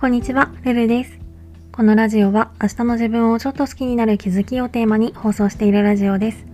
[0.00, 1.18] こんにちは、ルルです。
[1.72, 6.46] このラジオは明日の自分をちょっと好きになる気づきをテーマに放送しているラジオです。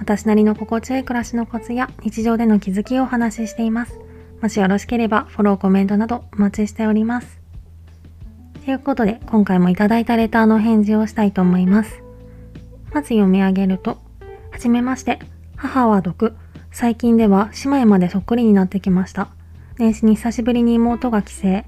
[0.00, 4.00] 私なりの心地よい暮らしのコツや日常での気づきをお話ししています。
[4.42, 7.40] もしよろしければフォロー、コメントなどお待ちしております。
[8.64, 12.02] ということで今回もいただいたレターの返事をしたいと思います。
[12.92, 13.98] まず読み上げると、
[14.50, 15.20] はじめまして、
[15.54, 16.34] 母は毒、
[16.72, 19.28] 最近では姉妹までそっくりになってきました。
[19.78, 21.64] 年始に久しぶりに妹が帰省、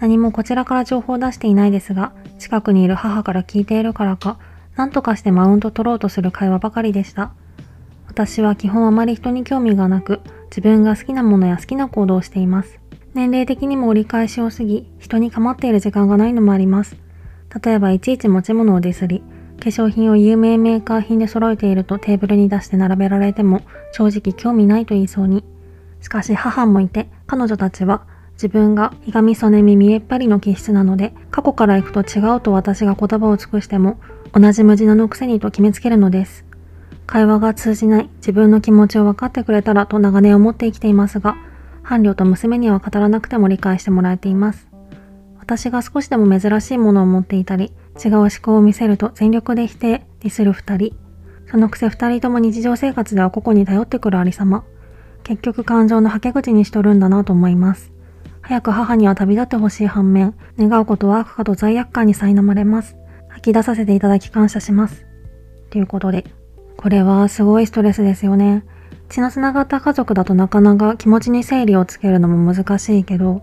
[0.00, 4.38] 何もこちらから情報を出していないですが、近くにいる母から聞いているからか、
[4.76, 7.32] 何とかしてマウント取ろうとする会話ばかりでした。
[8.06, 10.20] 私は基本あまり人に興味がなく、
[10.50, 12.78] 自分が好きなものや好きな行動をしています。
[13.14, 16.96] 年齢的にも折り返しを過ぎ、人に構っている時間がないのもあります。
[17.64, 19.24] 例えばいちいち持ち物をディスり、
[19.58, 25.42] 化粧品を有名メーカー品で揃えているとテーブルに出して並べられても正直興味ないと言いそうに。
[26.00, 28.06] しかし母もいて、彼女たちは
[28.38, 33.98] 自分がひがみそねみ見えっぱりの気質なので、過去から行くと違うと私が言葉を尽くしても、
[34.32, 36.44] 同じ無地のくせにと決めつけるのです。
[37.08, 41.36] 会話が通じない、自分の気持ちを分かってくれたらと長年思って生きていますが、
[41.82, 44.68] 伴侶と娘には語らなくても理解してもらえています。
[45.40, 47.72] 私が少しでも珍しいものを持っていたり、
[48.04, 50.94] 違う思考を見せると全力で否定、ディスる二人。
[51.50, 54.62] そのくせ二人とも日常生活では個々に頼ってくるありさま。
[55.24, 57.97] 結局感情のはけ口にしとるんだなと思います。
[58.48, 62.96] 早く母には旅立ってほしい反面、願うことは悪化と罪悪感に苛まれます。
[63.28, 65.04] 吐き出させていただき感謝します。
[65.68, 66.24] ということで、
[66.78, 68.64] これはすごいストレスですよね。
[69.10, 73.42] 血の繋がった家族だとなかなか気持ちに整理をつけるのも難しいけど、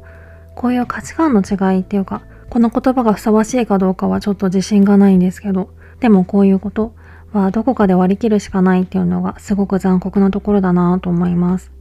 [0.56, 6.96] こういう価値観の違いっていうか、この言葉がふさわしいかどうかはちょっと自信がないんですけど、でもこういうこと
[7.32, 11.75] はどこかで割り切るしかないっていうのがすごく残酷なところだなと思います。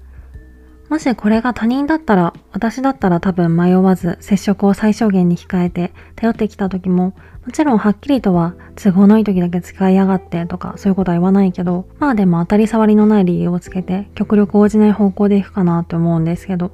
[0.88, 7.14] もしこれが他人だったら、私だったら多分迷わず接触を最小限に控えて頼ってきた時も、
[7.46, 16.70] もちろんはっきりとは都合のいい時だけ使いやがってとかそういうことは言わないけど、まあでも当たり障りのない理由をつけて極力応じない方向でいくかなって思うんですけど、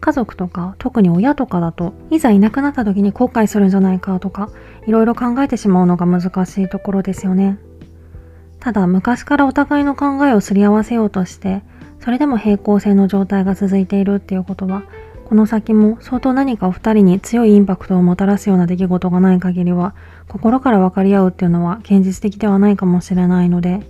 [0.00, 4.50] 家族とか特に親とかだといざいなくなった時に後悔するんじゃないかとか
[4.86, 7.58] いろいろ考えてしまうのが難しいところですよね。
[8.60, 11.62] ただ昔からお互いの考えをすり合わせようとして
[12.04, 14.82] それでも平行線の状態が続いているっていうことは、
[15.24, 19.94] この先も相当何かお二人に強いインパクトをもたらすような出来事がない限りは、
[20.28, 23.80] 心から分かり合うっていうのは現実的ではないかもしれないので、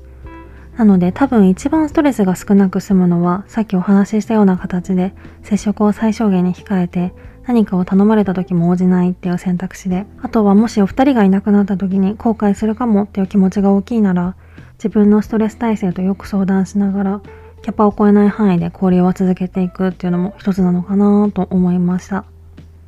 [0.77, 7.13] なので多分一番ストレスが少なく済むのは、さっきお話ししたような形で接触を最小限に控えて、
[7.49, 14.37] 何かを頼まれた時も応じないっていう選択肢で、あとはもしお二人がいなくなった時に後悔するかもっていう気持ちが大きいなら、
[14.75, 17.21] 自分のストレス耐性とよく相談しながら、
[17.65, 22.27] キャパを超えない範囲で交流は続けていくっていうのも一つなのかなと思いました。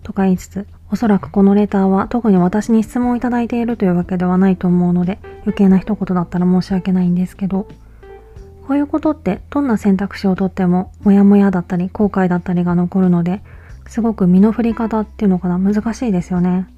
[0.02, 7.66] とか言いつつ、おそらくこのレターは特に私に質問をいただいているというわけではないと思うので、余計な一言だったら申し訳ないんですけど、
[8.66, 13.40] こういうことってどんな選択肢をとってもモヤモヤだったり後悔だったりが残るので、
[13.86, 16.68] すごく身の振り方っていうのかな難しいですよね。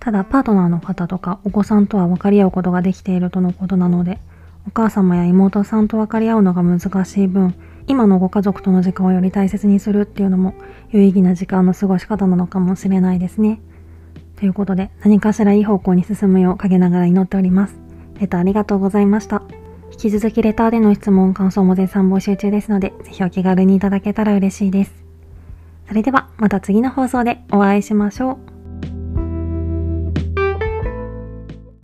[0.00, 4.18] ただパートナーの方とかお子さんとは分かり合うことができているとのことなので、
[4.66, 7.54] お母様や妹さんと分かり合うのが難しい分、
[7.86, 10.54] 今のご家族との時間をより大切にするっていうのも
[10.90, 13.60] 有意義な時間の過ごし方なのかもしれないですね。
[14.36, 17.76] ということで、何かしらいい方向に進むよう陰ながら祈っております。
[18.20, 19.42] レターありがとうございました。
[19.92, 24.92] 引き続きレターでの質問、感想も絶賛募集中ですので、ぜひお気軽にいただけたら嬉しいです。
[25.86, 28.51] それではまた次の放送でお会いしましょう。